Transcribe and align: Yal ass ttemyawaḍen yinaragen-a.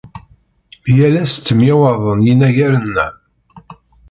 Yal 0.95 1.15
ass 1.23 1.33
ttemyawaḍen 1.35 2.19
yinaragen-a. 2.27 3.07